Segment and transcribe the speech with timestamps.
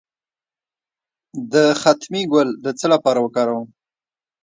[1.51, 3.67] د ختمي ګل د څه لپاره وکاروم؟